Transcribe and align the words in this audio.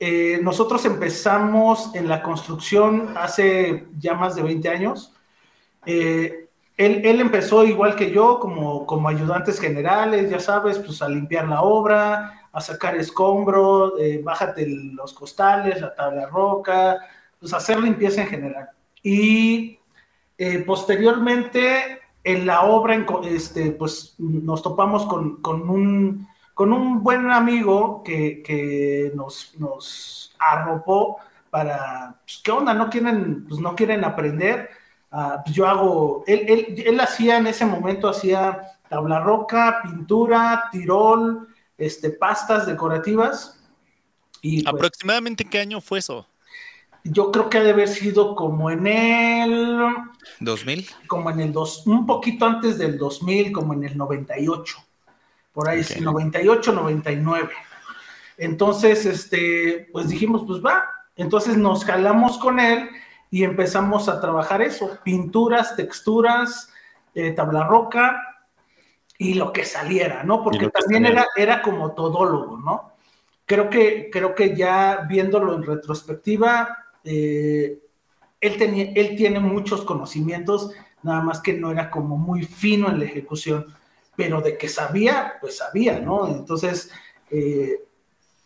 eh, 0.00 0.40
nosotros 0.42 0.84
empezamos 0.84 1.94
en 1.94 2.08
la 2.08 2.22
construcción 2.22 3.14
hace 3.16 3.86
ya 3.98 4.14
más 4.14 4.34
de 4.34 4.42
20 4.42 4.68
años. 4.68 5.12
Eh, 5.86 6.48
él, 6.76 7.02
él, 7.04 7.20
empezó 7.20 7.64
igual 7.64 7.94
que 7.94 8.10
yo, 8.10 8.40
como, 8.40 8.84
como 8.86 9.08
ayudantes 9.08 9.60
generales, 9.60 10.28
ya 10.30 10.40
sabes, 10.40 10.78
pues 10.78 11.00
a 11.02 11.08
limpiar 11.08 11.48
la 11.48 11.62
obra, 11.62 12.44
a 12.54 12.60
sacar 12.60 12.96
escombros, 12.96 13.94
eh, 13.98 14.20
bájate 14.22 14.66
los 14.68 15.12
costales, 15.12 15.80
la 15.80 15.94
tabla 15.94 16.26
roca, 16.26 16.98
pues 17.40 17.52
hacer 17.52 17.80
limpieza 17.80 18.22
en 18.22 18.28
general. 18.28 18.68
Y 19.02 19.78
eh, 20.38 20.60
posteriormente 20.60 22.00
en 22.22 22.46
la 22.46 22.62
obra, 22.62 23.04
este, 23.24 23.72
pues 23.72 24.14
nos 24.18 24.62
topamos 24.62 25.04
con, 25.06 25.42
con, 25.42 25.68
un, 25.68 26.28
con 26.54 26.72
un 26.72 27.02
buen 27.02 27.30
amigo 27.30 28.02
que, 28.04 28.42
que 28.42 29.12
nos, 29.14 29.52
nos 29.58 30.34
arropó 30.38 31.18
para, 31.50 32.20
pues, 32.24 32.40
¿qué 32.42 32.50
onda? 32.52 32.72
¿No 32.74 32.88
quieren, 32.88 33.46
pues, 33.46 33.60
no 33.60 33.74
quieren 33.74 34.04
aprender? 34.04 34.70
Ah, 35.10 35.42
pues 35.44 35.54
yo 35.54 35.66
hago, 35.66 36.24
él, 36.26 36.44
él, 36.48 36.82
él, 36.86 37.00
hacía 37.00 37.38
en 37.38 37.46
ese 37.46 37.66
momento, 37.66 38.08
hacía 38.08 38.78
tabla 38.88 39.20
roca, 39.20 39.80
pintura, 39.82 40.68
tirol, 40.72 41.48
este, 41.76 42.10
pastas 42.10 42.66
decorativas. 42.66 43.60
Y, 44.40 44.62
pues, 44.62 44.74
¿Aproximadamente 44.74 45.44
qué 45.44 45.58
año 45.58 45.80
fue 45.80 45.98
eso? 45.98 46.26
Yo 47.04 47.30
creo 47.30 47.50
que 47.50 47.58
ha 47.58 47.62
de 47.62 47.70
haber 47.70 47.88
sido 47.88 48.34
como 48.34 48.70
en 48.70 48.86
el... 48.86 49.78
2000. 50.40 50.86
Como 51.06 51.30
en 51.30 51.40
el 51.40 51.52
dos, 51.52 51.86
un 51.86 52.06
poquito 52.06 52.46
antes 52.46 52.78
del 52.78 52.96
2000, 52.96 53.52
como 53.52 53.74
en 53.74 53.84
el 53.84 53.96
98. 53.96 54.78
Por 55.54 55.68
ahí, 55.68 55.80
okay. 55.80 56.02
98, 56.02 56.72
99. 56.72 57.50
Entonces, 58.36 59.06
este, 59.06 59.88
pues 59.92 60.08
dijimos, 60.08 60.42
pues 60.46 60.62
va. 60.62 60.84
Entonces 61.16 61.56
nos 61.56 61.84
jalamos 61.84 62.36
con 62.38 62.58
él 62.58 62.90
y 63.30 63.44
empezamos 63.44 64.08
a 64.08 64.20
trabajar 64.20 64.62
eso, 64.62 64.98
pinturas, 65.04 65.76
texturas, 65.76 66.70
eh, 67.14 67.30
tabla 67.30 67.64
roca 67.64 68.20
y 69.16 69.34
lo 69.34 69.52
que 69.52 69.64
saliera, 69.64 70.24
¿no? 70.24 70.42
Porque 70.42 70.68
también 70.70 71.06
era, 71.06 71.26
era 71.36 71.62
como 71.62 71.92
todólogo, 71.92 72.58
¿no? 72.58 72.92
Creo 73.46 73.70
que, 73.70 74.10
creo 74.10 74.34
que 74.34 74.56
ya 74.56 75.06
viéndolo 75.08 75.54
en 75.54 75.62
retrospectiva, 75.62 76.76
eh, 77.04 77.78
él, 78.40 78.56
tenía, 78.56 78.92
él 78.94 79.14
tiene 79.16 79.38
muchos 79.38 79.82
conocimientos, 79.82 80.72
nada 81.02 81.20
más 81.20 81.40
que 81.40 81.52
no 81.52 81.70
era 81.70 81.90
como 81.90 82.16
muy 82.16 82.42
fino 82.42 82.88
en 82.88 82.98
la 82.98 83.04
ejecución, 83.04 83.66
pero 84.16 84.40
de 84.40 84.56
que 84.56 84.68
sabía, 84.68 85.34
pues 85.40 85.58
sabía, 85.58 85.98
¿no? 86.00 86.28
Entonces, 86.28 86.90
eh, 87.30 87.80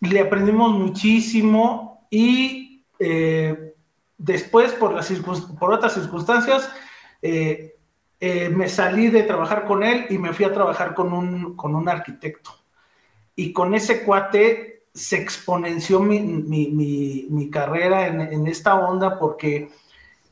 le 0.01 0.21
aprendimos 0.21 0.73
muchísimo 0.73 2.07
y 2.11 2.85
eh, 2.99 3.75
después, 4.17 4.73
por, 4.73 4.93
las 4.93 5.11
por 5.59 5.73
otras 5.73 5.95
circunstancias, 5.95 6.71
eh, 7.23 7.77
eh, 8.21 8.49
me 8.49 8.69
salí 8.69 9.09
de 9.09 9.23
trabajar 9.23 9.65
con 9.65 9.83
él 9.83 10.07
y 10.11 10.19
me 10.19 10.33
fui 10.33 10.45
a 10.45 10.53
trabajar 10.53 10.95
con 10.95 11.13
un, 11.13 11.57
con 11.57 11.75
un 11.75 11.89
arquitecto. 11.89 12.51
Y 13.37 13.53
con 13.53 13.75
ese 13.75 14.03
cuate 14.05 14.87
se 14.93 15.17
exponenció 15.17 16.01
mi, 16.01 16.21
mi, 16.21 16.69
mi, 16.69 17.27
mi 17.31 17.51
carrera 17.51 18.09
en, 18.09 18.21
en, 18.21 18.47
esta 18.49 18.75
onda 18.75 19.17
porque 19.17 19.71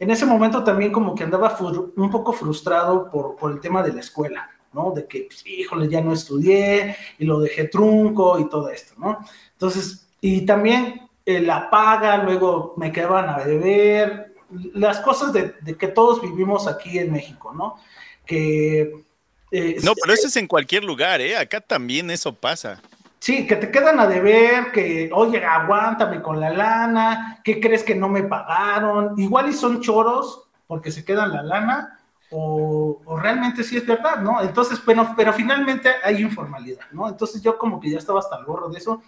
en 0.01 0.11
ese 0.11 0.27
momento 0.27 0.65
también 0.65 0.91
como 0.91 1.15
que 1.15 1.23
andaba 1.23 1.57
un 1.61 2.11
poco 2.11 2.33
frustrado 2.33 3.09
por, 3.09 3.37
por 3.37 3.53
el 3.53 3.61
tema 3.61 3.85
de 3.85 3.93
la 3.93 4.01
escuela, 4.01 4.51
¿no? 4.73 4.93
De 4.93 5.07
que, 5.07 5.27
pues, 5.29 5.45
híjole, 5.47 5.89
ya 5.89 6.01
no 6.01 6.13
estudié 6.13 6.97
y 7.19 7.25
lo 7.25 7.41
dejé 7.41 7.69
trunco 7.69 8.39
y 8.39 8.49
todo 8.49 8.69
esto, 8.69 8.95
¿no? 8.99 9.19
Entonces, 9.53 10.07
y 10.21 10.45
también 10.47 11.09
eh, 11.25 11.41
la 11.41 11.71
paga, 11.71 12.19
luego 12.19 12.75
me 12.77 12.93
quedaban 12.93 13.29
a 13.29 13.39
beber, 13.39 14.35
las 14.75 15.01
cosas 15.01 15.33
de, 15.33 15.55
de, 15.61 15.77
que 15.77 15.89
todos 15.89 16.23
vivimos 16.23 16.67
aquí 16.67 16.99
en 16.99 17.13
México, 17.13 17.53
¿no? 17.53 17.77
Que... 18.25 19.05
Eh, 19.51 19.77
no, 19.83 19.93
pero 20.01 20.13
eso 20.13 20.27
es 20.27 20.37
en 20.37 20.47
cualquier 20.47 20.85
lugar, 20.85 21.21
¿eh? 21.21 21.37
Acá 21.37 21.61
también 21.61 22.11
eso 22.11 22.35
pasa. 22.35 22.81
Sí, 23.21 23.47
que 23.47 23.57
te 23.57 23.71
quedan 23.71 23.99
a 23.99 24.07
deber, 24.07 24.71
que, 24.73 25.11
oye, 25.13 25.45
aguántame 25.45 26.23
con 26.23 26.39
la 26.39 26.51
lana, 26.51 27.41
¿qué 27.43 27.61
crees 27.61 27.83
que 27.83 27.95
no 27.95 28.09
me 28.09 28.23
pagaron? 28.23 29.19
Igual 29.19 29.49
y 29.49 29.53
son 29.53 29.81
choros 29.81 30.45
porque 30.67 30.93
se 30.93 31.05
quedan 31.05 31.33
la 31.33 31.43
lana, 31.43 32.01
o, 32.31 33.01
o 33.05 33.19
realmente 33.19 33.63
sí 33.63 33.77
es 33.77 33.87
verdad, 33.87 34.21
¿no? 34.21 34.41
Entonces, 34.41 34.81
pero, 34.85 35.15
pero 35.17 35.33
finalmente 35.33 35.91
hay 36.03 36.21
informalidad, 36.21 36.87
¿no? 36.93 37.09
Entonces 37.09 37.43
yo 37.43 37.57
como 37.57 37.81
que 37.81 37.91
ya 37.91 37.99
estaba 37.99 38.19
hasta 38.19 38.39
el 38.39 38.45
gorro 38.45 38.69
de 38.69 38.79
eso, 38.79 39.03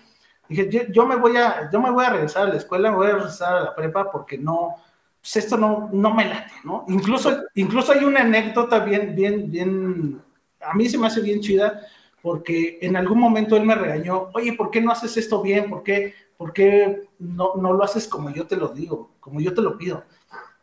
dije, 0.49 0.69
yo, 0.71 0.81
yo, 0.91 1.07
me 1.07 1.17
voy 1.17 1.37
a, 1.37 1.69
yo 1.71 1.81
me 1.81 1.91
voy 1.91 2.05
a 2.05 2.11
regresar 2.11 2.47
a 2.47 2.51
la 2.51 2.57
escuela, 2.57 2.91
me 2.91 2.97
voy 2.97 3.09
a 3.09 3.15
regresar 3.15 3.57
a 3.57 3.63
la 3.63 3.75
prepa 3.75 4.11
porque 4.11 4.39
no, 4.39 4.77
pues 5.21 5.37
esto 5.37 5.57
no, 5.57 5.91
no 5.93 6.15
me 6.15 6.27
late, 6.27 6.53
¿no? 6.65 6.85
Incluso, 6.89 7.45
incluso 7.55 7.93
hay 7.93 8.05
una 8.05 8.21
anécdota 8.21 8.79
bien, 8.81 9.15
bien, 9.15 9.51
bien, 9.51 10.23
a 10.61 10.75
mí 10.75 10.89
se 10.89 10.99
me 10.99 11.09
hace 11.09 11.21
bien 11.21 11.41
chida, 11.41 11.81
porque 12.23 12.79
en 12.81 12.97
algún 12.97 13.19
momento 13.19 13.57
él 13.57 13.65
me 13.65 13.75
regañó, 13.75 14.31
oye, 14.35 14.53
¿por 14.53 14.71
qué 14.71 14.81
no 14.81 14.93
haces 14.93 15.17
esto 15.17 15.43
bien? 15.43 15.71
¿Por 15.71 15.83
qué, 15.83 16.15
por 16.37 16.53
qué 16.53 17.09
no, 17.19 17.55
no 17.57 17.73
lo 17.73 17.83
haces 17.85 18.09
como 18.09 18.31
yo 18.31 18.47
te 18.47 18.57
lo 18.57 18.69
digo, 18.69 19.11
como 19.21 19.41
yo 19.41 19.55
te 19.55 19.63
lo 19.63 19.77
pido? 19.77 20.05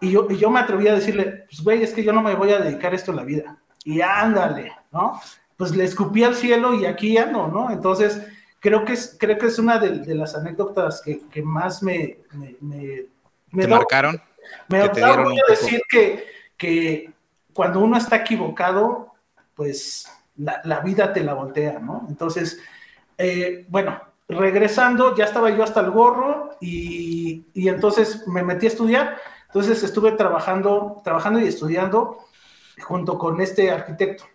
Y 0.05 0.11
yo, 0.11 0.27
y 0.29 0.37
yo 0.37 0.51
me 0.51 0.59
atreví 0.59 0.87
a 0.87 0.93
decirle, 0.93 1.45
pues 1.49 1.63
güey, 1.63 1.81
es 1.81 1.91
que 1.91 2.03
yo 2.03 2.13
no 2.13 2.21
me 2.21 2.35
voy 2.35 2.51
a 2.51 2.59
dedicar 2.59 2.93
esto 2.93 3.11
a 3.11 3.15
la 3.15 3.23
vida. 3.23 3.57
Y 3.83 4.01
ándale, 4.01 4.71
¿no? 4.91 5.19
Pues 5.57 5.75
le 5.75 5.83
escupí 5.83 6.23
al 6.23 6.35
cielo 6.35 6.75
y 6.75 6.85
aquí 6.85 7.17
ando, 7.17 7.47
¿no? 7.47 7.71
Entonces, 7.71 8.21
creo 8.59 8.85
que 8.85 8.93
es, 8.93 9.17
creo 9.19 9.35
que 9.39 9.47
es 9.47 9.57
una 9.57 9.79
de, 9.79 9.99
de 9.99 10.13
las 10.13 10.35
anécdotas 10.35 11.01
que, 11.03 11.21
que 11.31 11.41
más 11.41 11.81
me... 11.81 12.19
me, 12.33 12.55
me, 12.61 13.05
me 13.49 13.63
¿Te 13.63 13.67
marcaron? 13.67 14.21
Me 14.67 14.77
da 14.77 15.11
orgullo 15.11 15.41
decir 15.47 15.81
que, 15.89 16.25
que 16.55 17.11
cuando 17.51 17.79
uno 17.79 17.97
está 17.97 18.17
equivocado, 18.17 19.13
pues 19.55 20.07
la, 20.37 20.61
la, 20.65 20.81
vida 20.81 21.13
te 21.13 21.23
la 21.23 21.33
voltea, 21.33 21.79
¿no? 21.79 22.05
Entonces, 22.09 22.59
eh, 23.17 23.65
bueno, 23.69 23.99
regresando, 24.27 25.15
ya 25.15 25.25
estaba 25.25 25.49
yo 25.49 25.63
hasta 25.63 25.79
el 25.79 25.89
gorro 25.89 26.57
y, 26.61 27.45
y, 27.55 27.69
entonces 27.69 28.27
me 28.27 28.43
metí 28.43 28.67
a 28.67 28.69
estudiar. 28.69 29.17
Entonces 29.55 29.83
estuve 29.83 30.11
trabajando, 30.11 30.99
trabajando 31.01 31.39
y 31.39 31.47
estudiando 31.47 32.17
junto 32.81 33.17
con 33.17 33.39
este 33.39 33.71
arquitecto. 33.71 34.25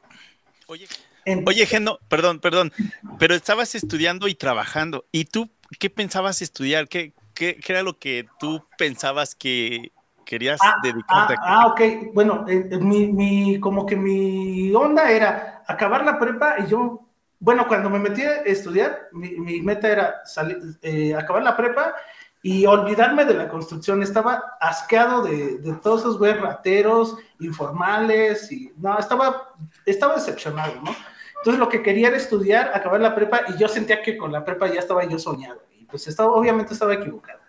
Oye, 0.66 0.88
en, 1.26 1.44
oye 1.46 1.66
Geno, 1.66 1.98
perdón, 2.08 2.40
perdón, 2.40 2.72
pero 3.18 3.34
estabas 3.34 3.74
estudiando 3.74 4.28
y 4.28 4.34
trabajando. 4.34 5.04
¿Y 5.12 5.26
tú 5.26 5.50
qué 5.78 5.90
pensabas 5.90 6.40
estudiar? 6.40 6.88
¿Qué, 6.88 7.12
qué, 7.34 7.56
qué 7.56 7.72
era 7.74 7.82
lo 7.82 7.98
que 7.98 8.28
tú 8.38 8.64
pensabas 8.78 9.34
que 9.34 9.92
querías 10.24 10.58
ah, 10.62 10.76
dedicarte 10.82 11.34
ah, 11.36 11.42
a? 11.42 11.60
Ah, 11.60 11.66
ok. 11.66 11.80
Bueno, 12.14 12.46
eh, 12.48 12.78
mi, 12.80 13.08
mi, 13.08 13.60
como 13.60 13.84
que 13.84 13.96
mi 13.96 14.72
onda 14.74 15.10
era 15.10 15.64
acabar 15.66 16.02
la 16.02 16.18
prepa 16.18 16.54
y 16.60 16.70
yo, 16.70 17.06
bueno, 17.38 17.68
cuando 17.68 17.90
me 17.90 17.98
metí 17.98 18.22
a 18.22 18.36
estudiar, 18.36 19.10
mi, 19.12 19.32
mi 19.32 19.60
meta 19.60 19.86
era 19.86 20.24
salir, 20.24 20.78
eh, 20.80 21.14
acabar 21.14 21.42
la 21.42 21.58
prepa 21.58 21.94
y 22.42 22.66
olvidarme 22.66 23.24
de 23.24 23.34
la 23.34 23.48
construcción. 23.48 24.02
Estaba 24.02 24.56
asqueado 24.60 25.22
de, 25.22 25.58
de 25.58 25.72
todos 25.74 26.00
esos 26.00 26.18
güeyes 26.18 26.40
rateros, 26.40 27.16
informales, 27.40 28.50
y 28.50 28.72
no, 28.76 28.98
estaba, 28.98 29.54
estaba 29.84 30.14
decepcionado, 30.14 30.74
¿no? 30.82 30.94
Entonces 31.38 31.58
lo 31.58 31.68
que 31.68 31.82
quería 31.82 32.08
era 32.08 32.16
estudiar, 32.16 32.72
acabar 32.74 33.00
la 33.00 33.14
prepa, 33.14 33.42
y 33.48 33.58
yo 33.58 33.68
sentía 33.68 34.02
que 34.02 34.16
con 34.16 34.32
la 34.32 34.44
prepa 34.44 34.68
ya 34.68 34.80
estaba 34.80 35.04
yo 35.04 35.18
soñado, 35.18 35.62
y 35.78 35.84
pues 35.84 36.06
estaba, 36.06 36.32
obviamente 36.32 36.74
estaba 36.74 36.94
equivocado. 36.94 37.40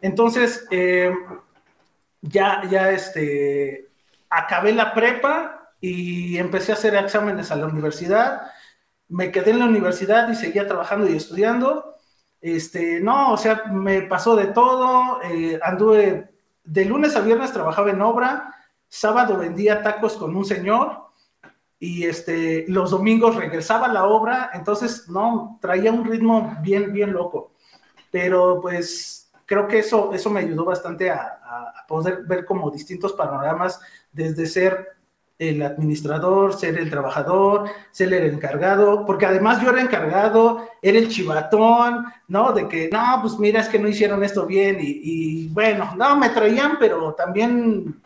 Entonces, 0.00 0.66
eh, 0.70 1.12
ya, 2.20 2.62
ya 2.70 2.90
este, 2.90 3.88
acabé 4.30 4.72
la 4.72 4.94
prepa 4.94 5.72
y 5.80 6.38
empecé 6.38 6.72
a 6.72 6.74
hacer 6.74 6.94
exámenes 6.94 7.50
a 7.50 7.56
la 7.56 7.66
universidad. 7.66 8.42
Me 9.08 9.30
quedé 9.30 9.50
en 9.50 9.60
la 9.60 9.66
universidad 9.66 10.28
y 10.28 10.34
seguía 10.34 10.66
trabajando 10.66 11.08
y 11.08 11.16
estudiando. 11.16 11.96
Este, 12.40 13.00
no, 13.00 13.32
o 13.32 13.36
sea, 13.36 13.64
me 13.70 14.02
pasó 14.02 14.36
de 14.36 14.48
todo. 14.48 15.20
Eh, 15.22 15.58
anduve 15.62 16.30
de 16.64 16.84
lunes 16.84 17.16
a 17.16 17.20
viernes 17.20 17.52
trabajaba 17.52 17.90
en 17.90 18.02
obra. 18.02 18.54
Sábado 18.88 19.36
vendía 19.36 19.82
tacos 19.82 20.16
con 20.16 20.34
un 20.36 20.44
señor 20.44 21.08
y 21.78 22.04
este, 22.06 22.64
los 22.68 22.90
domingos 22.90 23.36
regresaba 23.36 23.86
a 23.86 23.92
la 23.92 24.06
obra. 24.06 24.50
Entonces, 24.54 25.08
no, 25.08 25.58
traía 25.60 25.92
un 25.92 26.04
ritmo 26.04 26.56
bien, 26.62 26.92
bien 26.92 27.12
loco. 27.12 27.52
Pero 28.10 28.60
pues 28.60 29.30
creo 29.46 29.66
que 29.66 29.80
eso, 29.80 30.12
eso 30.12 30.30
me 30.30 30.40
ayudó 30.40 30.64
bastante 30.64 31.10
a, 31.10 31.20
a, 31.20 31.86
poder 31.86 32.24
ver 32.24 32.44
como 32.44 32.70
distintos 32.70 33.14
panoramas, 33.14 33.80
desde 34.12 34.46
ser 34.46 34.97
el 35.38 35.62
administrador, 35.62 36.52
ser 36.54 36.76
el 36.78 36.90
trabajador, 36.90 37.70
ser 37.92 38.12
el 38.12 38.34
encargado, 38.34 39.06
porque 39.06 39.26
además 39.26 39.62
yo 39.62 39.70
era 39.70 39.80
encargado, 39.80 40.68
era 40.82 40.98
el 40.98 41.08
chivatón, 41.08 42.06
¿no? 42.26 42.52
De 42.52 42.66
que, 42.66 42.90
no, 42.92 43.18
pues 43.22 43.38
mira, 43.38 43.60
es 43.60 43.68
que 43.68 43.78
no 43.78 43.88
hicieron 43.88 44.24
esto 44.24 44.46
bien 44.46 44.78
y, 44.80 45.48
bueno, 45.48 45.94
no, 45.96 46.16
me 46.16 46.30
traían, 46.30 46.76
pero 46.80 47.14
también, 47.14 48.02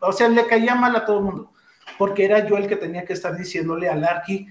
o 0.00 0.12
sea, 0.12 0.28
le 0.28 0.46
caía 0.46 0.74
mal 0.74 0.96
a 0.96 1.04
todo 1.04 1.18
el 1.18 1.24
mundo, 1.24 1.52
porque 1.98 2.24
era 2.24 2.46
yo 2.46 2.56
el 2.56 2.66
que 2.66 2.76
tenía 2.76 3.04
que 3.04 3.12
estar 3.12 3.36
diciéndole 3.36 3.88
al 3.88 4.04
Arqui, 4.04 4.48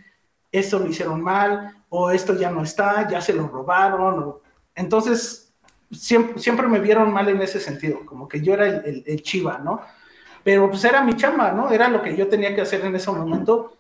esto 0.52 0.78
lo 0.78 0.88
hicieron 0.88 1.22
mal, 1.22 1.76
o 1.90 2.12
esto 2.12 2.38
ya 2.38 2.52
no 2.52 2.62
está, 2.62 3.08
ya 3.10 3.20
se 3.20 3.34
lo 3.34 3.48
robaron, 3.48 4.20
o... 4.20 4.42
entonces 4.76 5.52
siempre, 5.92 6.68
me 6.68 6.80
vieron 6.80 7.12
mal 7.12 7.28
en 7.30 7.42
ese 7.42 7.60
sentido, 7.60 8.06
como 8.06 8.28
que 8.28 8.42
yo 8.42 8.54
era 8.54 8.68
el, 8.68 9.04
el, 9.06 9.22
chiva, 9.22 9.58
¿no? 9.58 9.82
Pero 10.44 10.70
pues 10.70 10.84
era 10.84 11.04
mi 11.04 11.16
chamba, 11.16 11.52
¿no? 11.52 11.70
Era 11.70 11.88
lo 11.88 12.02
que 12.02 12.16
yo 12.16 12.28
tenía 12.28 12.56
que 12.56 12.62
hacer 12.62 12.84
en 12.86 12.96
ese 12.96 13.12
momento 13.12 13.78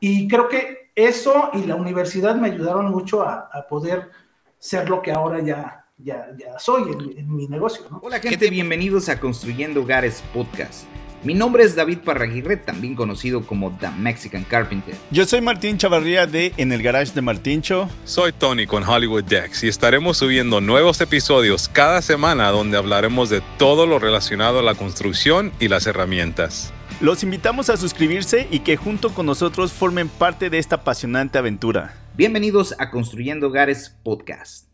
y, 0.00 0.28
creo 0.28 0.48
que 0.48 0.90
eso 0.94 1.50
y 1.52 1.64
la 1.64 1.76
universidad 1.76 2.36
me 2.36 2.48
ayudaron 2.48 2.90
mucho 2.90 3.22
a, 3.22 3.48
poder 3.68 4.10
ser 4.58 4.88
lo 4.88 5.02
que 5.02 5.12
ahora 5.12 5.40
ya, 5.40 5.84
ya, 5.98 6.28
soy 6.58 6.90
en, 7.16 7.34
mi 7.34 7.46
negocio. 7.46 7.84
Hola 8.02 8.18
gente, 8.18 8.48
bienvenidos 8.50 9.08
a 9.08 9.20
Construyendo 9.20 9.82
Hogares 9.82 10.22
Podcast. 10.32 10.84
Mi 11.24 11.34
nombre 11.34 11.64
es 11.64 11.74
David 11.74 11.98
Parraguirre, 12.04 12.56
también 12.56 12.94
conocido 12.94 13.44
como 13.44 13.76
The 13.80 13.90
Mexican 13.90 14.44
Carpenter. 14.44 14.94
Yo 15.10 15.24
soy 15.24 15.40
Martín 15.40 15.76
Chavarría 15.76 16.26
de 16.26 16.52
En 16.56 16.70
el 16.70 16.80
Garage 16.80 17.12
de 17.12 17.22
Martíncho. 17.22 17.88
Soy 18.04 18.32
Tony 18.32 18.66
con 18.66 18.84
Hollywood 18.84 19.24
Decks 19.24 19.64
y 19.64 19.68
estaremos 19.68 20.18
subiendo 20.18 20.60
nuevos 20.60 21.00
episodios 21.00 21.68
cada 21.68 22.02
semana 22.02 22.50
donde 22.50 22.76
hablaremos 22.76 23.30
de 23.30 23.42
todo 23.58 23.86
lo 23.86 23.98
relacionado 23.98 24.60
a 24.60 24.62
la 24.62 24.76
construcción 24.76 25.52
y 25.58 25.66
las 25.66 25.88
herramientas. 25.88 26.72
Los 27.00 27.24
invitamos 27.24 27.68
a 27.68 27.76
suscribirse 27.76 28.46
y 28.50 28.60
que 28.60 28.76
junto 28.76 29.10
con 29.10 29.26
nosotros 29.26 29.72
formen 29.72 30.08
parte 30.08 30.50
de 30.50 30.58
esta 30.58 30.76
apasionante 30.76 31.38
aventura. 31.38 31.94
Bienvenidos 32.16 32.76
a 32.78 32.90
Construyendo 32.90 33.48
Hogares 33.48 33.96
Podcast. 34.04 34.67